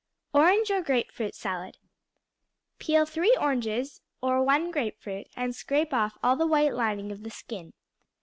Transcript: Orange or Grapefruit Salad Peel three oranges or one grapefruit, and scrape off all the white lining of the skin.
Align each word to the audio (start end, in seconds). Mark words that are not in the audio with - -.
Orange 0.33 0.71
or 0.71 0.81
Grapefruit 0.81 1.35
Salad 1.35 1.77
Peel 2.79 3.05
three 3.05 3.37
oranges 3.39 4.01
or 4.19 4.43
one 4.43 4.71
grapefruit, 4.71 5.27
and 5.35 5.55
scrape 5.55 5.93
off 5.93 6.17
all 6.23 6.35
the 6.35 6.47
white 6.47 6.73
lining 6.73 7.11
of 7.11 7.21
the 7.21 7.29
skin. 7.29 7.71